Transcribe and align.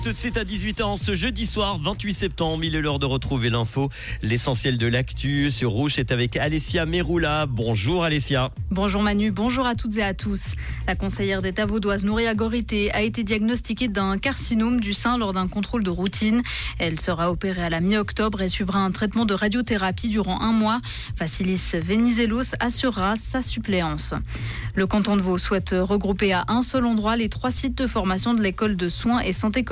Et 0.00 0.12
de 0.12 0.16
suite 0.16 0.36
à 0.38 0.44
18h 0.44 0.96
ce 0.96 1.14
jeudi 1.14 1.44
soir 1.44 1.78
28 1.78 2.14
septembre, 2.14 2.64
il 2.64 2.74
est 2.74 2.80
l'heure 2.80 2.98
de 2.98 3.06
retrouver 3.06 3.50
l'info. 3.50 3.90
L'essentiel 4.22 4.78
de 4.78 4.86
l'actu 4.86 5.50
sur 5.50 5.70
Rouge 5.70 5.98
est 5.98 6.10
avec 6.10 6.36
Alessia 6.36 6.86
Meroula. 6.86 7.46
Bonjour 7.46 8.02
Alessia. 8.04 8.50
Bonjour 8.70 9.02
Manu, 9.02 9.30
bonjour 9.30 9.66
à 9.66 9.74
toutes 9.74 9.96
et 9.98 10.02
à 10.02 10.14
tous. 10.14 10.54
La 10.86 10.96
conseillère 10.96 11.42
d'État 11.42 11.66
vaudoise 11.66 12.04
Nouria 12.04 12.34
Gorité 12.34 12.90
a 12.92 13.02
été 13.02 13.24
diagnostiquée 13.24 13.88
d'un 13.88 14.16
carcinome 14.16 14.80
du 14.80 14.94
sein 14.94 15.18
lors 15.18 15.32
d'un 15.32 15.48
contrôle 15.48 15.84
de 15.84 15.90
routine. 15.90 16.42
Elle 16.78 16.98
sera 16.98 17.30
opérée 17.30 17.64
à 17.64 17.70
la 17.70 17.80
mi-octobre 17.80 18.40
et 18.40 18.48
suivra 18.48 18.78
un 18.78 18.92
traitement 18.92 19.26
de 19.26 19.34
radiothérapie 19.34 20.08
durant 20.08 20.40
un 20.40 20.52
mois. 20.52 20.80
Vassilis 21.18 21.72
Venizelos 21.74 22.54
assurera 22.58 23.16
sa 23.16 23.42
suppléance. 23.42 24.14
Le 24.74 24.86
canton 24.86 25.16
de 25.16 25.20
Vaud 25.20 25.36
souhaite 25.36 25.74
regrouper 25.78 26.32
à 26.32 26.44
un 26.48 26.62
seul 26.62 26.86
endroit 26.86 27.16
les 27.16 27.28
trois 27.28 27.50
sites 27.50 27.76
de 27.76 27.86
formation 27.86 28.32
de 28.32 28.42
l'école 28.42 28.76
de 28.76 28.88
soins 28.88 29.20
et 29.20 29.32
santé 29.34 29.62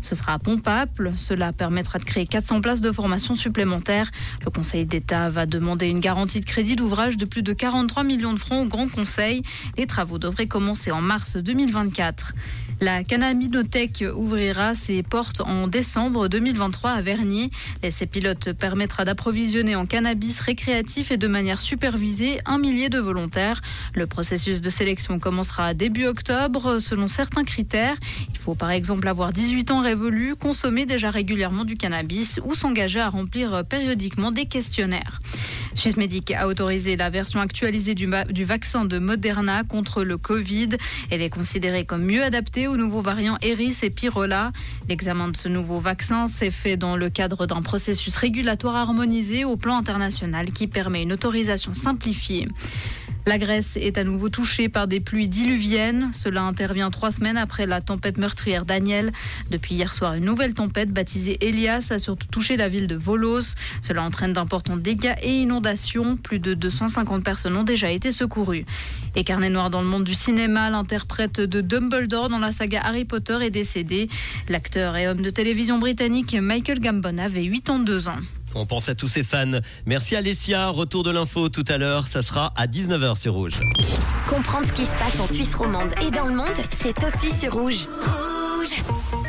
Ce 0.00 0.14
sera 0.14 0.34
à 0.34 0.38
Pompaple. 0.38 1.12
Cela 1.16 1.52
permettra 1.52 1.98
de 1.98 2.04
créer 2.04 2.26
400 2.26 2.60
places 2.60 2.80
de 2.80 2.92
formation 2.92 3.34
supplémentaires. 3.34 4.10
Le 4.44 4.50
Conseil 4.50 4.84
d'État 4.84 5.28
va 5.28 5.46
demander 5.46 5.88
une 5.88 6.00
garantie 6.00 6.40
de 6.40 6.44
crédit 6.44 6.76
d'ouvrage 6.76 7.16
de 7.16 7.24
plus 7.24 7.42
de 7.42 7.52
43 7.52 8.04
millions 8.04 8.32
de 8.32 8.38
francs 8.38 8.66
au 8.66 8.68
Grand 8.68 8.88
Conseil. 8.88 9.42
Les 9.76 9.86
travaux 9.86 10.18
devraient 10.18 10.46
commencer 10.48 10.90
en 10.90 11.00
mars 11.00 11.36
2024. 11.36 12.34
La 12.82 13.04
cannabinothèque 13.04 14.02
ouvrira 14.14 14.72
ses 14.74 15.02
portes 15.02 15.42
en 15.42 15.68
décembre 15.68 16.28
2023 16.28 16.92
à 16.92 17.02
Vernier. 17.02 17.50
L'essai 17.82 18.06
pilote 18.06 18.54
permettra 18.54 19.04
d'approvisionner 19.04 19.76
en 19.76 19.84
cannabis 19.84 20.40
récréatif 20.40 21.10
et 21.10 21.18
de 21.18 21.26
manière 21.26 21.60
supervisée 21.60 22.40
un 22.46 22.56
millier 22.56 22.88
de 22.88 22.98
volontaires. 22.98 23.60
Le 23.94 24.06
processus 24.06 24.62
de 24.62 24.70
sélection 24.70 25.18
commencera 25.18 25.74
début 25.74 26.06
octobre 26.06 26.78
selon 26.78 27.06
certains 27.06 27.44
critères. 27.44 27.96
Il 28.32 28.38
faut 28.38 28.54
par 28.54 28.70
exemple 28.70 29.06
avoir 29.10 29.32
18 29.32 29.72
ans 29.72 29.80
révolus, 29.80 30.36
consommer 30.36 30.86
déjà 30.86 31.10
régulièrement 31.10 31.64
du 31.64 31.76
cannabis 31.76 32.40
ou 32.44 32.54
s'engager 32.54 33.00
à 33.00 33.08
remplir 33.08 33.64
périodiquement 33.64 34.30
des 34.30 34.46
questionnaires. 34.46 35.20
Swissmedic 35.74 36.30
a 36.32 36.46
autorisé 36.46 36.96
la 36.96 37.10
version 37.10 37.40
actualisée 37.40 37.94
du, 37.94 38.08
du, 38.30 38.44
vaccin 38.44 38.84
de 38.84 38.98
Moderna 38.98 39.64
contre 39.64 40.04
le 40.04 40.16
Covid. 40.16 40.70
Elle 41.10 41.22
est 41.22 41.30
considérée 41.30 41.84
comme 41.84 42.04
mieux 42.04 42.22
adaptée 42.22 42.68
aux 42.68 42.76
nouveaux 42.76 43.02
variants 43.02 43.36
Eris 43.42 43.78
et 43.82 43.90
Pyrola. 43.90 44.52
L'examen 44.88 45.28
de 45.28 45.36
ce 45.36 45.48
nouveau 45.48 45.80
vaccin 45.80 46.28
s'est 46.28 46.50
fait 46.50 46.76
dans 46.76 46.96
le 46.96 47.10
cadre 47.10 47.46
d'un 47.46 47.62
processus 47.62 48.16
régulatoire 48.16 48.76
harmonisé 48.76 49.44
au 49.44 49.56
plan 49.56 49.76
international 49.76 50.52
qui 50.52 50.66
permet 50.66 51.02
une 51.02 51.12
autorisation 51.12 51.74
simplifiée. 51.74 52.48
La 53.26 53.38
Grèce 53.38 53.76
est 53.76 53.98
à 53.98 54.04
nouveau 54.04 54.30
touchée 54.30 54.68
par 54.68 54.88
des 54.88 54.98
pluies 54.98 55.28
diluviennes. 55.28 56.10
Cela 56.12 56.42
intervient 56.42 56.90
trois 56.90 57.10
semaines 57.10 57.36
après 57.36 57.66
la 57.66 57.80
tempête 57.80 58.16
meurtrière 58.16 58.64
Daniel. 58.64 59.12
Depuis 59.50 59.74
hier 59.74 59.92
soir, 59.92 60.14
une 60.14 60.24
nouvelle 60.24 60.54
tempête 60.54 60.90
baptisée 60.90 61.36
Elias 61.46 61.88
a 61.90 61.98
surtout 61.98 62.26
touché 62.28 62.56
la 62.56 62.68
ville 62.68 62.86
de 62.86 62.96
Volos. 62.96 63.54
Cela 63.82 64.02
entraîne 64.02 64.32
d'importants 64.32 64.78
dégâts 64.78 65.14
et 65.22 65.42
inondations. 65.42 66.16
Plus 66.16 66.38
de 66.38 66.54
250 66.54 67.22
personnes 67.22 67.56
ont 67.56 67.62
déjà 67.62 67.90
été 67.90 68.10
secourues. 68.10 68.64
Et 69.14 69.22
Carnet 69.22 69.50
Noir 69.50 69.68
dans 69.68 69.82
le 69.82 69.88
monde 69.88 70.04
du 70.04 70.14
cinéma, 70.14 70.70
l'interprète 70.70 71.40
de 71.40 71.60
Dumbledore 71.60 72.30
dans 72.30 72.38
la 72.38 72.52
saga 72.52 72.80
Harry 72.82 73.04
Potter 73.04 73.38
est 73.42 73.50
décédé. 73.50 74.08
L'acteur 74.48 74.96
et 74.96 75.06
homme 75.06 75.20
de 75.20 75.30
télévision 75.30 75.78
britannique 75.78 76.34
Michael 76.34 76.80
Gambon 76.80 77.18
avait 77.18 77.48
82 77.48 78.08
ans. 78.08 78.18
On 78.54 78.66
pense 78.66 78.88
à 78.88 78.94
tous 78.94 79.08
ces 79.08 79.22
fans. 79.22 79.60
Merci 79.86 80.16
Alessia. 80.16 80.68
Retour 80.68 81.02
de 81.02 81.10
l'info 81.10 81.48
tout 81.48 81.64
à 81.68 81.78
l'heure. 81.78 82.06
Ça 82.06 82.22
sera 82.22 82.52
à 82.56 82.66
19h 82.66 83.16
sur 83.16 83.34
Rouge. 83.34 83.60
Comprendre 84.28 84.66
ce 84.66 84.72
qui 84.72 84.84
se 84.84 84.96
passe 84.96 85.20
en 85.20 85.26
Suisse 85.26 85.54
romande 85.54 85.92
et 86.06 86.10
dans 86.10 86.26
le 86.26 86.34
monde, 86.34 86.46
c'est 86.70 86.96
aussi 87.04 87.30
sur 87.36 87.52
Rouge. 87.54 87.86
Rouge 88.00 89.19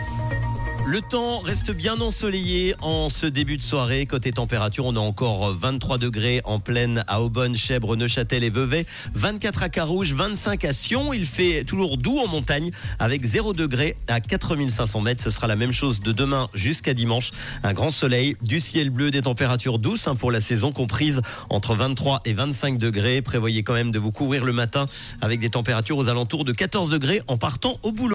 le 0.91 0.99
temps 0.99 1.39
reste 1.39 1.71
bien 1.71 2.01
ensoleillé 2.01 2.75
en 2.81 3.07
ce 3.07 3.25
début 3.25 3.55
de 3.55 3.61
soirée. 3.63 4.05
Côté 4.05 4.33
température, 4.33 4.85
on 4.85 4.97
a 4.97 4.99
encore 4.99 5.53
23 5.53 5.97
degrés 5.97 6.41
en 6.43 6.59
pleine 6.59 7.05
à 7.07 7.21
Aubonne, 7.21 7.55
Chèvre, 7.55 7.95
Neuchâtel 7.95 8.43
et 8.43 8.49
Vevey. 8.49 8.85
24 9.13 9.63
à 9.63 9.69
Carouge, 9.69 10.11
25 10.11 10.65
à 10.65 10.73
Sion. 10.73 11.13
Il 11.13 11.27
fait 11.27 11.63
toujours 11.63 11.95
doux 11.97 12.17
en 12.17 12.27
montagne 12.27 12.71
avec 12.99 13.23
0 13.23 13.53
degrés 13.53 13.95
à 14.09 14.19
4500 14.19 14.99
mètres. 14.99 15.23
Ce 15.23 15.29
sera 15.29 15.47
la 15.47 15.55
même 15.55 15.71
chose 15.71 16.01
de 16.01 16.11
demain 16.11 16.49
jusqu'à 16.53 16.93
dimanche. 16.93 17.31
Un 17.63 17.71
grand 17.71 17.91
soleil, 17.91 18.35
du 18.41 18.59
ciel 18.59 18.89
bleu, 18.89 19.11
des 19.11 19.21
températures 19.21 19.79
douces 19.79 20.09
hein, 20.09 20.15
pour 20.15 20.29
la 20.29 20.41
saison 20.41 20.73
comprises 20.73 21.21
entre 21.49 21.73
23 21.73 22.19
et 22.25 22.33
25 22.33 22.77
degrés. 22.77 23.21
Prévoyez 23.21 23.63
quand 23.63 23.75
même 23.75 23.91
de 23.91 23.99
vous 23.99 24.11
couvrir 24.11 24.43
le 24.43 24.51
matin 24.51 24.87
avec 25.21 25.39
des 25.39 25.51
températures 25.51 25.97
aux 25.97 26.09
alentours 26.09 26.43
de 26.43 26.51
14 26.51 26.89
degrés 26.89 27.21
en 27.27 27.37
partant 27.37 27.79
au 27.81 27.93
boulot. 27.93 28.09